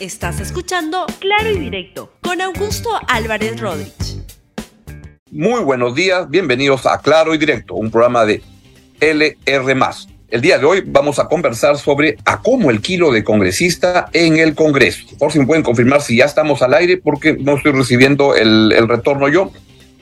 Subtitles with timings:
[0.00, 4.22] Estás escuchando Claro y Directo con Augusto Álvarez Rodríguez.
[5.32, 8.40] Muy buenos días, bienvenidos a Claro y Directo, un programa de
[9.00, 9.74] LR.
[10.28, 14.36] El día de hoy vamos a conversar sobre a cómo el kilo de congresista en
[14.36, 15.04] el Congreso.
[15.18, 18.70] Por si me pueden confirmar si ya estamos al aire, porque no estoy recibiendo el,
[18.70, 19.50] el retorno yo.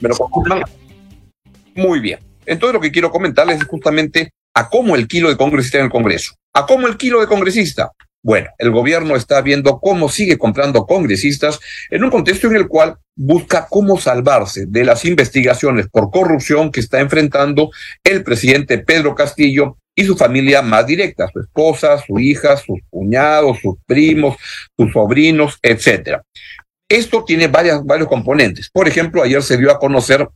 [0.01, 0.65] ¿Me lo confirman?
[1.75, 2.19] Muy bien.
[2.45, 5.91] Entonces lo que quiero comentarles es justamente a cómo el kilo de congresista en el
[5.91, 6.35] Congreso.
[6.53, 7.93] ¿A cómo el kilo de congresista?
[8.27, 11.61] Bueno, el gobierno está viendo cómo sigue comprando congresistas
[11.91, 16.81] en un contexto en el cual busca cómo salvarse de las investigaciones por corrupción que
[16.81, 17.71] está enfrentando
[18.03, 23.61] el presidente Pedro Castillo y su familia más directa, su esposa, su hija, sus cuñados,
[23.63, 24.37] sus primos,
[24.77, 26.25] sus sobrinos, etcétera.
[26.89, 28.71] Esto tiene varias, varios componentes.
[28.71, 30.29] Por ejemplo, ayer se dio a conocer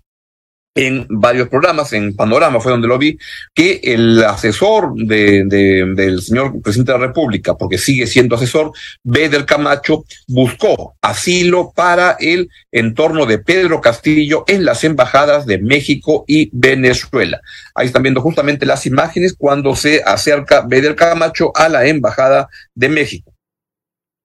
[0.74, 3.18] en varios programas, en Panorama fue donde lo vi,
[3.54, 9.28] que el asesor de, del señor presidente de la República, porque sigue siendo asesor, B.
[9.28, 16.24] del Camacho, buscó asilo para el entorno de Pedro Castillo en las embajadas de México
[16.28, 17.40] y Venezuela.
[17.74, 20.80] Ahí están viendo justamente las imágenes cuando se acerca B.
[20.80, 23.32] del Camacho a la embajada de México.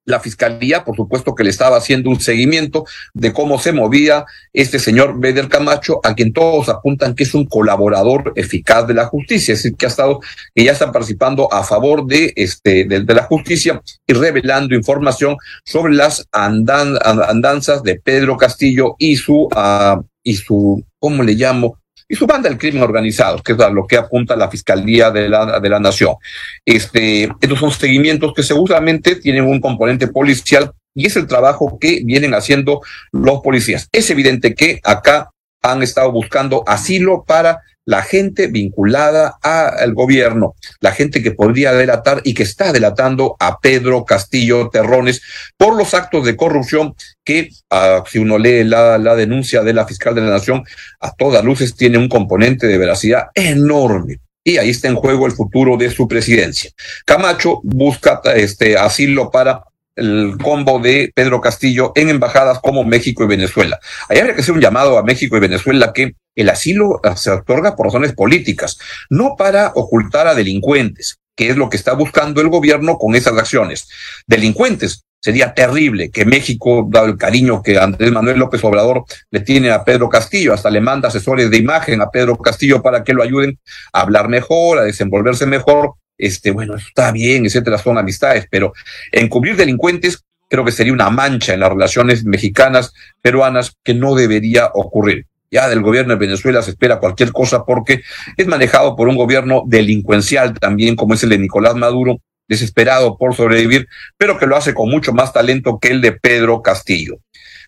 [0.05, 4.79] La fiscalía, por supuesto, que le estaba haciendo un seguimiento de cómo se movía este
[4.79, 9.53] señor Beder Camacho, a quien todos apuntan que es un colaborador eficaz de la justicia,
[9.53, 10.19] es decir, que ha estado,
[10.53, 15.93] que ya está participando a favor de este, de, la justicia y revelando información sobre
[15.93, 21.79] las andanzas de Pedro Castillo y su, uh, y su, ¿cómo le llamo?
[22.07, 25.29] Y su banda del crimen organizado, que es a lo que apunta la Fiscalía de
[25.29, 26.15] la, de la Nación.
[26.63, 32.01] Este, estos son seguimientos que seguramente tienen un componente policial y es el trabajo que
[32.05, 33.87] vienen haciendo los policías.
[33.91, 40.91] Es evidente que acá han estado buscando asilo para la gente vinculada al gobierno, la
[40.91, 45.21] gente que podría delatar y que está delatando a Pedro Castillo Terrones
[45.57, 49.85] por los actos de corrupción que, ah, si uno lee la, la denuncia de la
[49.85, 50.63] fiscal de la Nación,
[50.99, 55.31] a todas luces tiene un componente de veracidad enorme y ahí está en juego el
[55.31, 56.69] futuro de su presidencia.
[57.05, 59.63] Camacho busca este asilo para
[59.95, 63.79] el combo de Pedro Castillo en embajadas como México y Venezuela.
[64.09, 67.75] Ahí habría que hacer un llamado a México y Venezuela que el asilo se otorga
[67.75, 68.77] por razones políticas,
[69.09, 73.37] no para ocultar a delincuentes, que es lo que está buscando el gobierno con esas
[73.37, 73.87] acciones.
[74.27, 75.01] Delincuentes.
[75.21, 79.83] Sería terrible que México, dado el cariño que Andrés Manuel López Obrador le tiene a
[79.83, 83.57] Pedro Castillo, hasta le manda asesores de imagen a Pedro Castillo para que lo ayuden
[83.91, 88.73] a hablar mejor, a desenvolverse mejor, este, bueno, está bien, etcétera, son amistades, pero
[89.11, 94.69] encubrir delincuentes creo que sería una mancha en las relaciones mexicanas, peruanas, que no debería
[94.73, 95.25] ocurrir.
[95.51, 98.01] Ya del gobierno de Venezuela se espera cualquier cosa porque
[98.35, 103.35] es manejado por un gobierno delincuencial también, como es el de Nicolás Maduro, desesperado por
[103.35, 103.87] sobrevivir,
[104.17, 107.17] pero que lo hace con mucho más talento que el de Pedro Castillo.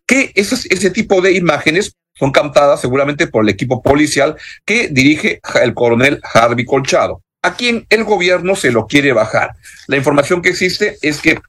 [0.05, 4.35] Que ese, tipo de imágenes son captadas seguramente por el equipo policial
[4.65, 9.51] que dirige el coronel Harvey Colchado a quien el gobierno se lo quiere bajar.
[9.87, 11.39] La información que existe es que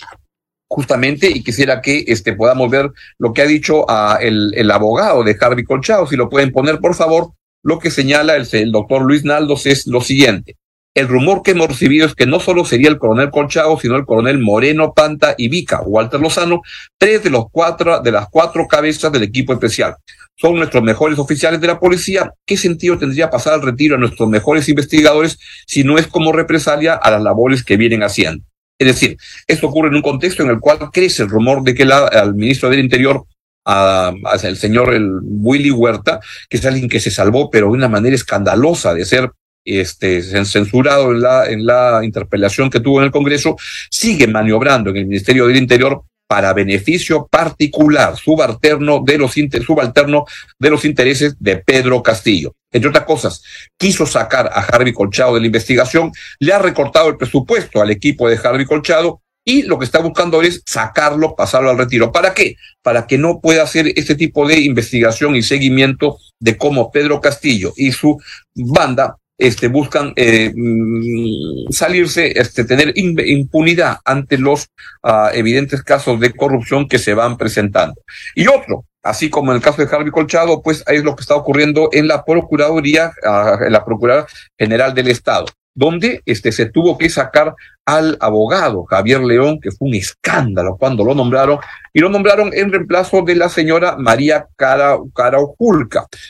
[0.69, 5.25] justamente, y quisiera que este, podamos ver lo que ha dicho a el, el, abogado
[5.25, 7.33] de Harvey Colchado, si lo pueden poner, por favor,
[7.65, 10.57] lo que señala el, el doctor Luis Naldos es lo siguiente.
[10.99, 14.05] El rumor que hemos recibido es que no solo sería el coronel Colchado, sino el
[14.05, 16.63] coronel Moreno, Panta y Vica, Walter Lozano,
[16.99, 19.95] tres de los cuatro, de las cuatro cabezas del equipo especial
[20.41, 24.29] son nuestros mejores oficiales de la policía, ¿qué sentido tendría pasar al retiro a nuestros
[24.29, 28.45] mejores investigadores si no es como represalia a las labores que vienen haciendo?
[28.79, 29.17] Es decir,
[29.49, 32.71] esto ocurre en un contexto en el cual crece el rumor de que al ministro
[32.71, 33.25] del Interior,
[33.67, 38.95] el señor Willy Huerta, que es alguien que se salvó, pero de una manera escandalosa
[38.95, 39.33] de ser
[39.69, 43.57] este, censurado en la, en la interpelación que tuvo en el Congreso,
[43.91, 49.33] sigue maniobrando en el Ministerio del Interior para beneficio particular, subalterno de los,
[49.65, 50.27] subalterno
[50.59, 52.55] de los intereses de Pedro Castillo.
[52.71, 53.43] Entre otras cosas,
[53.79, 58.29] quiso sacar a Harvey Colchado de la investigación, le ha recortado el presupuesto al equipo
[58.29, 62.13] de Harvey Colchado y lo que está buscando es sacarlo, pasarlo al retiro.
[62.13, 62.57] ¿Para qué?
[62.83, 67.73] Para que no pueda hacer este tipo de investigación y seguimiento de cómo Pedro Castillo
[67.75, 68.21] y su
[68.55, 74.69] banda este, buscan eh, mm, salirse, este, tener impunidad ante los
[75.05, 77.95] uh, evidentes casos de corrupción que se van presentando.
[78.35, 81.37] Y otro, así como en el caso de Harvey Colchado, pues es lo que está
[81.37, 84.27] ocurriendo en la Procuraduría, uh, en la Procuraduría
[84.59, 85.47] General del Estado.
[85.75, 87.55] Donde este, se tuvo que sacar
[87.85, 91.59] al abogado Javier León, que fue un escándalo cuando lo nombraron,
[91.93, 94.99] y lo nombraron en reemplazo de la señora María Cara,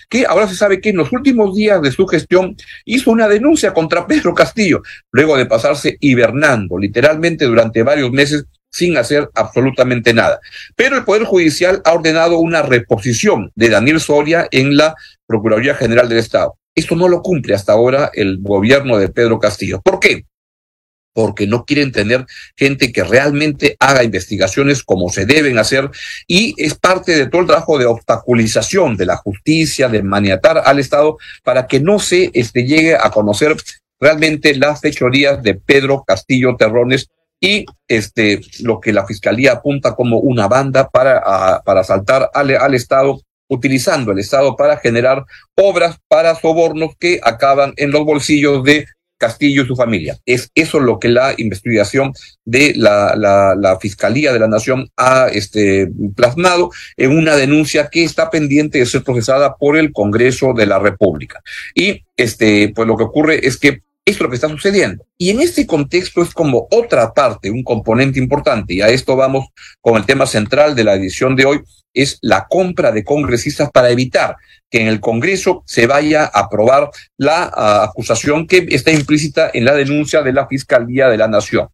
[0.09, 3.73] que ahora se sabe que en los últimos días de su gestión hizo una denuncia
[3.73, 4.83] contra Pedro Castillo,
[5.13, 10.41] luego de pasarse hibernando literalmente durante varios meses sin hacer absolutamente nada.
[10.77, 14.95] Pero el Poder Judicial ha ordenado una reposición de Daniel Soria en la
[15.27, 16.58] Procuraduría General del Estado.
[16.75, 19.81] Esto no lo cumple hasta ahora el gobierno de Pedro Castillo.
[19.81, 20.25] ¿Por qué?
[21.19, 22.25] porque no quieren tener
[22.57, 25.91] gente que realmente haga investigaciones como se deben hacer
[26.29, 30.79] y es parte de todo el trabajo de obstaculización de la justicia, de maniatar al
[30.79, 33.57] Estado para que no se este, llegue a conocer
[33.99, 37.09] realmente las fechorías de Pedro Castillo Terrones
[37.41, 42.75] y este lo que la fiscalía apunta como una banda para, para asaltar al, al
[42.77, 45.25] Estado utilizando el Estado para generar
[45.55, 48.87] obras para sobornos que acaban en los bolsillos de
[49.19, 50.17] Castillo y su familia.
[50.25, 52.13] Es eso lo que la investigación
[52.45, 58.79] de la, Fiscalía de la Nación ha este, plasmado en una denuncia que está pendiente
[58.79, 61.43] de ser procesada por el Congreso de la República.
[61.75, 65.05] Y este, pues lo que ocurre es que es lo que está sucediendo.
[65.19, 69.47] Y en este contexto es como otra parte, un componente importante, y a esto vamos
[69.81, 71.61] con el tema central de la edición de hoy,
[71.93, 74.37] es la compra de congresistas para evitar
[74.71, 79.65] que en el Congreso se vaya a aprobar la uh, acusación que está implícita en
[79.65, 81.69] la denuncia de la Fiscalía de la Nación.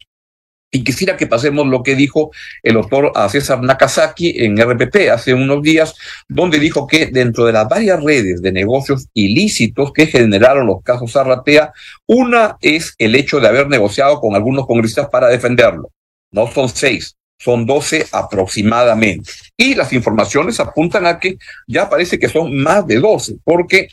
[0.75, 2.33] Y quisiera que pasemos lo que dijo
[2.65, 5.95] el doctor César Nakazaki en RPP hace unos días,
[6.29, 11.15] donde dijo que dentro de las varias redes de negocios ilícitos que generaron los casos
[11.15, 11.73] Arratea,
[12.09, 15.93] una es el hecho de haber negociado con algunos congresistas para defenderlo.
[16.33, 19.31] No son seis, son 12 aproximadamente.
[19.57, 21.37] Y las informaciones apuntan a que
[21.69, 23.91] ya parece que son más de 12, porque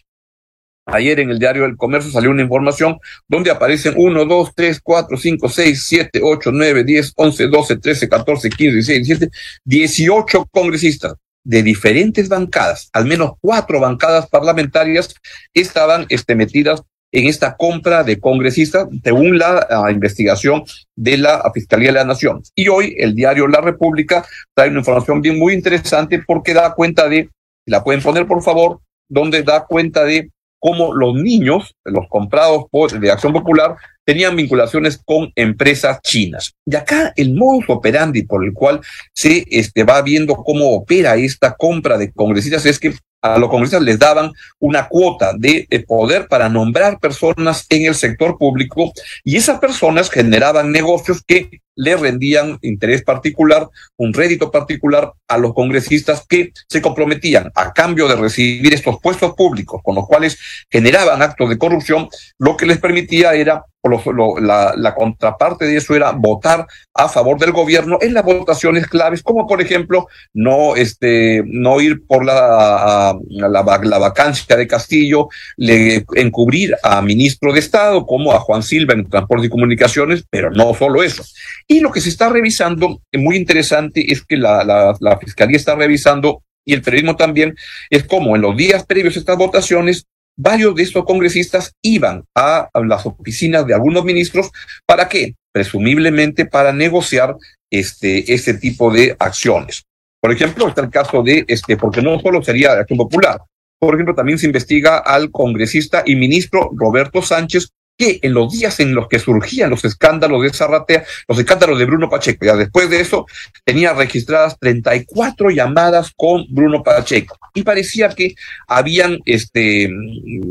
[0.86, 2.98] ayer en el diario del comercio salió una información
[3.28, 8.10] donde aparecen 1, 2, 3, 4, 5, 6, 7, 8, 9, 10, 11, 12, 13,
[8.10, 11.14] 14, 15, 16, 17, 18 congresistas
[11.44, 15.16] de diferentes bancadas, al menos cuatro bancadas parlamentarias
[15.54, 20.64] estaban este, metidas en esta compra de congresistas, según la investigación
[20.96, 22.42] de la Fiscalía de la Nación.
[22.56, 27.10] Y hoy el diario La República trae una información bien muy interesante porque da cuenta
[27.10, 27.30] de,
[27.66, 28.80] la pueden poner por favor,
[29.10, 30.30] donde da cuenta de
[30.62, 33.76] cómo los niños, los comprados por, de Acción Popular,
[34.06, 36.54] tenían vinculaciones con empresas chinas.
[36.66, 38.80] Y acá el modus operandi por el cual
[39.14, 42.94] se este, va viendo cómo opera esta compra de congresistas es que
[43.24, 47.96] a los congresistas les daban una cuota de, de, poder para nombrar personas en el
[47.96, 48.92] sector público
[49.24, 55.54] y esas personas generaban negocios que le rendían interés particular, un rédito particular a los
[55.54, 60.38] congresistas que se comprometían a cambio de recibir estos puestos públicos, con los cuales
[60.70, 65.78] generaban actos de corrupción, lo que les permitía era lo, lo, la, la, contraparte de
[65.78, 70.76] eso era votar a favor del gobierno en las votaciones claves, como por ejemplo no,
[70.76, 77.60] este, no ir por la, la, la, vacancia de Castillo, le, encubrir a ministro de
[77.60, 81.24] Estado como a Juan Silva en Transporte y Comunicaciones, pero no solo eso.
[81.72, 86.74] Y lo que se está revisando, muy interesante, es que la, Fiscalía está revisando y
[86.74, 87.56] el periodismo también,
[87.90, 90.06] es como en los días previos a estas votaciones
[90.38, 94.52] varios de estos congresistas iban a, a las oficinas de algunos ministros
[94.86, 95.36] para qué?
[95.54, 97.38] Presumiblemente para negociar
[97.70, 99.86] este, este tipo de acciones.
[100.20, 103.40] Por ejemplo, está el caso de este, porque no solo sería de acción popular,
[103.80, 108.80] por ejemplo, también se investiga al congresista y ministro Roberto Sánchez que en los días
[108.80, 112.90] en los que surgían los escándalos de Zarratea, los escándalos de Bruno Pacheco, ya después
[112.90, 113.26] de eso
[113.64, 117.38] tenía registradas 34 llamadas con Bruno Pacheco.
[117.54, 118.36] Y parecía que
[118.68, 119.90] habían este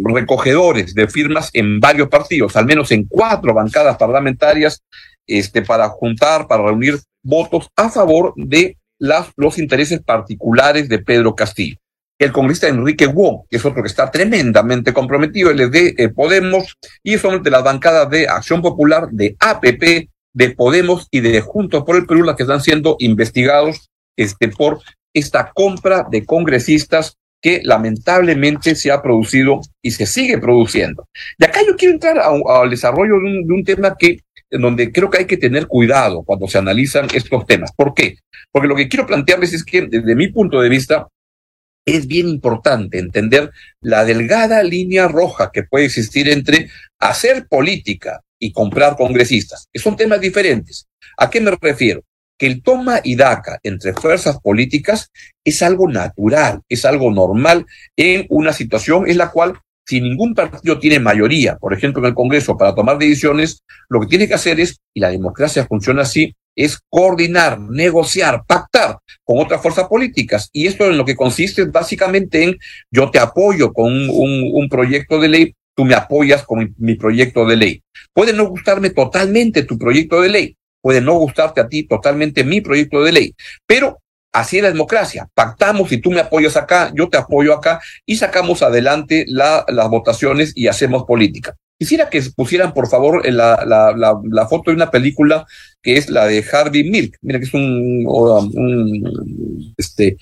[0.04, 4.82] recogedores de firmas en varios partidos, al menos en cuatro bancadas parlamentarias,
[5.26, 11.34] este para juntar, para reunir votos a favor de las, los intereses particulares de Pedro
[11.34, 11.78] Castillo
[12.20, 16.08] el congresista Enrique Wong, que es otro que está tremendamente comprometido, él es de eh,
[16.10, 21.40] Podemos y son de las bancadas de Acción Popular, de APP, de Podemos y de
[21.40, 24.80] Juntos por el Perú, las que están siendo investigados este, por
[25.14, 31.08] esta compra de congresistas que lamentablemente se ha producido y se sigue produciendo.
[31.38, 34.92] Y acá yo quiero entrar al desarrollo de un, de un tema que en donde
[34.92, 37.72] creo que hay que tener cuidado cuando se analizan estos temas.
[37.74, 38.18] ¿Por qué?
[38.52, 41.08] Porque lo que quiero plantearles es que desde mi punto de vista,
[41.84, 48.52] es bien importante entender la delgada línea roja que puede existir entre hacer política y
[48.52, 49.68] comprar congresistas.
[49.74, 50.86] Son temas diferentes.
[51.16, 52.02] ¿A qué me refiero?
[52.38, 55.10] Que el toma y daca entre fuerzas políticas
[55.44, 59.54] es algo natural, es algo normal en una situación en la cual
[59.86, 64.06] si ningún partido tiene mayoría, por ejemplo, en el Congreso para tomar decisiones, lo que
[64.06, 69.62] tiene que hacer es, y la democracia funciona así, es coordinar, negociar, pactar con otras
[69.62, 70.50] fuerzas políticas.
[70.52, 72.58] Y esto en lo que consiste básicamente en
[72.90, 77.56] yo te apoyo con un, proyecto de ley, tú me apoyas con mi, proyecto de
[77.56, 77.82] ley.
[78.12, 82.60] Puede no gustarme totalmente tu proyecto de ley, puede no gustarte a ti totalmente mi
[82.60, 83.34] proyecto de ley,
[83.66, 83.98] pero
[84.32, 85.28] Así es la democracia.
[85.34, 90.52] Pactamos y tú me apoyas acá, yo te apoyo acá y sacamos adelante las votaciones
[90.54, 91.56] y hacemos política.
[91.80, 95.46] Quisiera que pusieran, por favor, la, foto de una película
[95.82, 97.16] que es la de Harvey Milk.
[97.22, 100.18] Mira que es un, un este,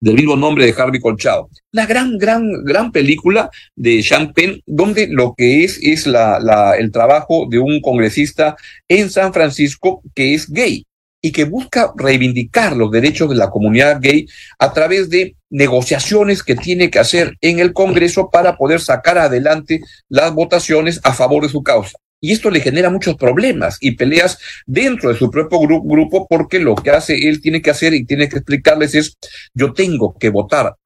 [0.00, 1.50] del mismo nombre de Harvey Colchado.
[1.70, 6.90] Una gran, gran, gran película de Sean Penn, donde lo que es es la, el
[6.90, 8.56] trabajo de un congresista
[8.88, 10.86] en San Francisco que es gay
[11.22, 14.26] y que busca reivindicar los derechos de la comunidad gay
[14.58, 19.80] a través de negociaciones que tiene que hacer en el Congreso para poder sacar adelante
[20.08, 21.96] las votaciones a favor de su causa.
[22.24, 26.76] Y esto le genera muchos problemas y peleas dentro de su propio grupo porque lo
[26.76, 29.18] que hace él tiene que hacer y tiene que explicarles es,
[29.54, 30.76] yo tengo que votar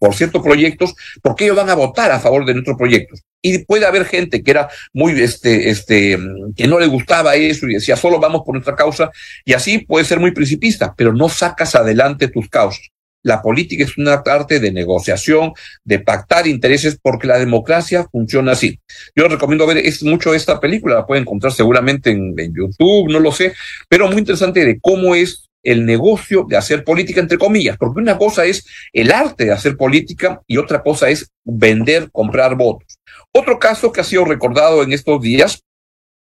[0.00, 3.22] por ciertos proyectos porque ellos van a votar a favor de nuestros proyectos.
[3.40, 6.18] Y puede haber gente que era muy, este, este,
[6.56, 9.12] que no le gustaba eso y decía, solo vamos por nuestra causa.
[9.44, 12.90] Y así puede ser muy principista, pero no sacas adelante tus causas.
[13.22, 15.52] La política es una arte de negociación,
[15.84, 18.78] de pactar intereses, porque la democracia funciona así.
[19.14, 23.32] Yo recomiendo ver mucho esta película, la pueden encontrar seguramente en, en YouTube, no lo
[23.32, 23.54] sé,
[23.88, 28.16] pero muy interesante de cómo es el negocio de hacer política, entre comillas, porque una
[28.16, 32.98] cosa es el arte de hacer política y otra cosa es vender, comprar votos.
[33.32, 35.62] Otro caso que ha sido recordado en estos días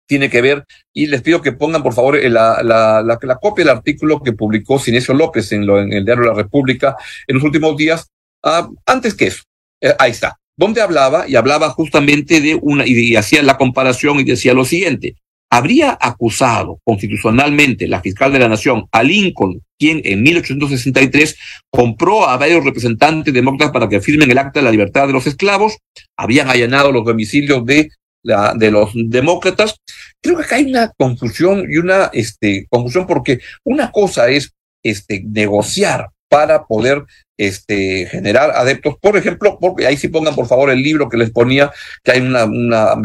[0.07, 3.75] tiene que ver, y les pido que pongan por favor la, la, la, copia del
[3.75, 6.95] artículo que publicó Cinesio López en, lo, en el diario La República
[7.27, 8.07] en los últimos días,
[8.43, 9.43] ah, antes que eso,
[9.81, 14.23] eh, ahí está, donde hablaba y hablaba justamente de una, y hacía la comparación y
[14.23, 15.15] decía lo siguiente,
[15.49, 21.37] habría acusado constitucionalmente la fiscal de la Nación a Lincoln, quien en 1863
[21.69, 25.27] compró a varios representantes demócratas para que firmen el acta de la libertad de los
[25.27, 25.77] esclavos,
[26.17, 27.89] habían allanado los domicilios de,
[28.27, 29.77] la, de los demócratas.
[30.21, 34.51] Creo que acá hay una confusión y una este, confusión porque una cosa es
[34.83, 37.05] este, negociar para poder
[37.37, 38.95] este, generar adeptos.
[39.01, 41.71] Por ejemplo, porque ahí sí pongan por favor el libro que les ponía,
[42.03, 42.95] que hay una, una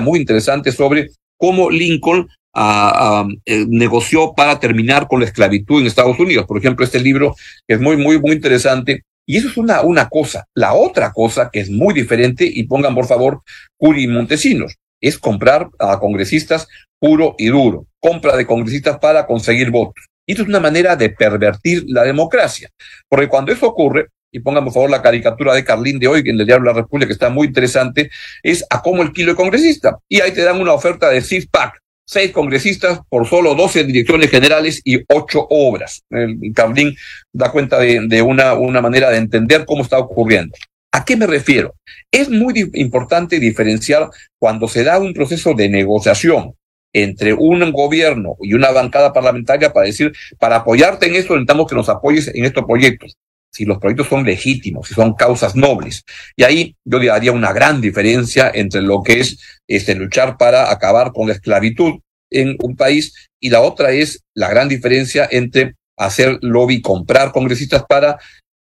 [0.00, 5.86] muy interesante sobre cómo Lincoln ah, ah, eh, negoció para terminar con la esclavitud en
[5.86, 6.46] Estados Unidos.
[6.46, 7.36] Por ejemplo, este libro
[7.68, 9.02] que es muy, muy, muy interesante.
[9.26, 10.46] Y eso es una, una cosa.
[10.54, 13.42] La otra cosa que es muy diferente, y pongan por favor
[13.76, 17.86] Curi Montesinos, es comprar a congresistas puro y duro.
[18.00, 20.06] Compra de congresistas para conseguir votos.
[20.26, 22.70] Y esto es una manera de pervertir la democracia.
[23.08, 26.40] Porque cuando eso ocurre, y pongan por favor la caricatura de Carlín de hoy, en
[26.40, 28.10] el diario La República, que está muy interesante,
[28.42, 29.98] es a cómo el kilo de congresista.
[30.08, 31.81] Y ahí te dan una oferta de six pack,
[32.12, 36.02] seis congresistas por solo 12 direcciones generales y ocho obras.
[36.10, 36.94] El Carlín
[37.32, 40.54] da cuenta de, una, una manera de entender cómo está ocurriendo.
[40.92, 41.74] ¿A qué me refiero?
[42.10, 46.54] Es muy importante diferenciar cuando se da un proceso de negociación
[46.92, 51.74] entre un gobierno y una bancada parlamentaria para decir, para apoyarte en esto, necesitamos que
[51.74, 53.16] nos apoyes en estos proyectos
[53.52, 56.04] si los proyectos son legítimos, si son causas nobles.
[56.36, 60.70] Y ahí yo le haría una gran diferencia entre lo que es este, luchar para
[60.70, 65.74] acabar con la esclavitud en un país y la otra es la gran diferencia entre
[65.98, 68.18] hacer lobby, comprar congresistas para,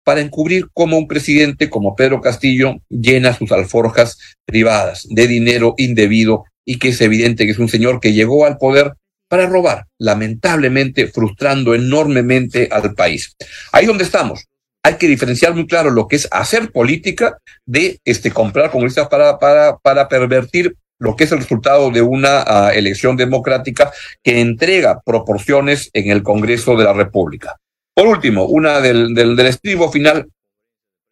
[0.02, 6.44] para encubrir cómo un presidente como Pedro Castillo llena sus alforjas privadas de dinero indebido
[6.64, 8.94] y que es evidente que es un señor que llegó al poder
[9.28, 13.36] para robar, lamentablemente frustrando enormemente al país.
[13.72, 14.46] Ahí donde estamos
[14.82, 19.38] hay que diferenciar muy claro lo que es hacer política de este, comprar congresistas para,
[19.38, 23.90] para, para pervertir lo que es el resultado de una ah, elección democrática
[24.22, 27.56] que entrega proporciones en el Congreso de la República.
[27.94, 30.28] Por último, una del, del, del estribo final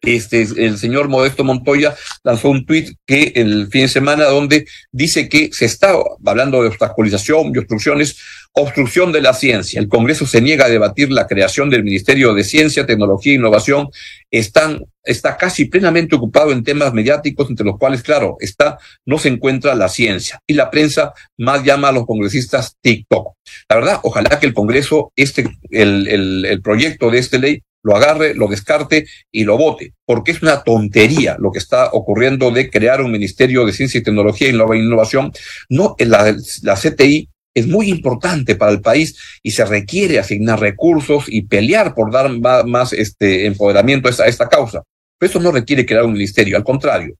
[0.01, 5.27] este, el señor Modesto Montoya lanzó un tuit que el fin de semana donde dice
[5.27, 5.93] que se está
[6.25, 8.17] hablando de obstaculización y obstrucciones,
[8.53, 9.79] obstrucción de la ciencia.
[9.79, 13.89] El Congreso se niega a debatir la creación del Ministerio de Ciencia, Tecnología e Innovación.
[14.31, 19.29] Están, está casi plenamente ocupado en temas mediáticos, entre los cuales, claro, está, no se
[19.29, 20.39] encuentra la ciencia.
[20.47, 23.35] Y la prensa más llama a los congresistas TikTok.
[23.69, 27.95] La verdad, ojalá que el Congreso, este, el, el, el proyecto de esta ley, lo
[27.95, 32.69] agarre, lo descarte y lo vote, porque es una tontería lo que está ocurriendo de
[32.69, 35.31] crear un Ministerio de Ciencia y Tecnología e Innovación.
[35.69, 41.25] No, la, la CTI es muy importante para el país y se requiere asignar recursos
[41.27, 42.29] y pelear por dar
[42.65, 44.83] más, este empoderamiento a esta, a esta causa.
[45.17, 47.15] Pero eso no requiere crear un ministerio, al contrario,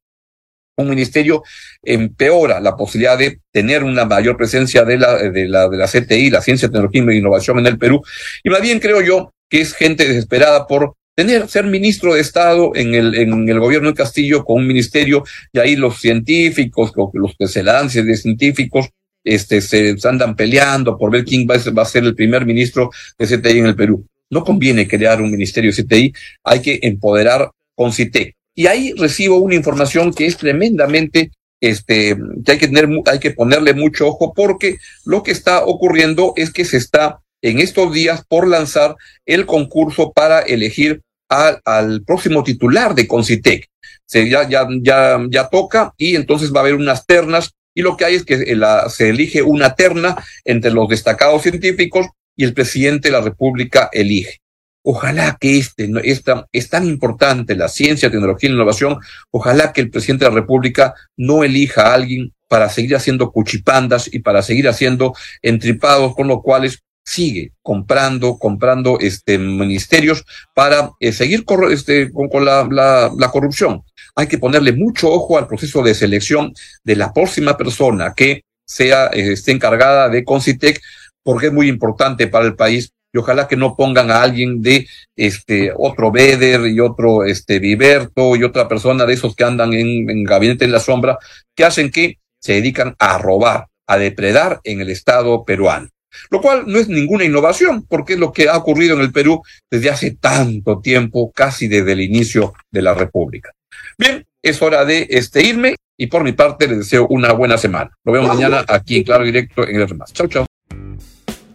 [0.77, 1.43] un ministerio
[1.83, 6.29] empeora la posibilidad de tener una mayor presencia de la, de la, de la CTI,
[6.29, 8.01] la Ciencia, Tecnología e Innovación en el Perú.
[8.43, 12.71] Y más bien creo yo que es gente desesperada por tener, ser ministro de Estado
[12.75, 17.35] en el, en el gobierno de Castillo con un ministerio, y ahí los científicos, los
[17.37, 18.89] que se lancen de científicos,
[19.23, 22.89] este, se andan peleando por ver quién va a, va a ser el primer ministro
[23.17, 24.05] de CTI en el Perú.
[24.29, 26.13] No conviene crear un ministerio de CTI,
[26.43, 28.35] hay que empoderar con CITEC.
[28.55, 33.31] Y ahí recibo una información que es tremendamente, este, que hay que tener, hay que
[33.31, 38.23] ponerle mucho ojo porque lo que está ocurriendo es que se está en estos días
[38.27, 43.67] por lanzar el concurso para elegir al, al próximo titular de Concitec.
[44.05, 47.95] Se, ya, ya, ya, ya toca y entonces va a haber unas ternas y lo
[47.95, 52.53] que hay es que la, se elige una terna entre los destacados científicos y el
[52.53, 54.39] presidente de la República elige.
[54.83, 58.97] Ojalá que este, esta, es tan importante la ciencia, tecnología y innovación,
[59.29, 64.11] ojalá que el presidente de la República no elija a alguien para seguir haciendo cuchipandas
[64.11, 71.11] y para seguir haciendo entripados, con lo cuales sigue comprando, comprando este ministerios para eh,
[71.11, 73.83] seguir este, con, con la, la, la, corrupción.
[74.15, 76.53] Hay que ponerle mucho ojo al proceso de selección
[76.83, 80.79] de la próxima persona que sea, eh, esté encargada de Concitec,
[81.23, 84.87] porque es muy importante para el país y ojalá que no pongan a alguien de
[85.15, 90.09] este otro Beder y otro este Viverto y otra persona de esos que andan en,
[90.09, 91.17] en gabinete en la sombra,
[91.55, 95.89] que hacen que se dedican a robar, a depredar en el Estado peruano.
[96.29, 99.41] Lo cual no es ninguna innovación, porque es lo que ha ocurrido en el Perú
[99.69, 103.51] desde hace tanto tiempo, casi desde el inicio de la República.
[103.97, 107.91] Bien, es hora de este irme y por mi parte les deseo una buena semana.
[108.03, 110.13] Nos vemos mañana aquí en Claro Directo en el Remás.
[110.13, 110.45] Chau, chau.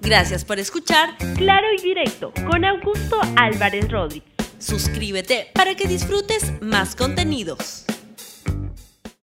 [0.03, 4.29] Gracias por escuchar Claro y Directo con Augusto Álvarez Rodríguez.
[4.59, 7.87] Suscríbete para que disfrutes más contenidos.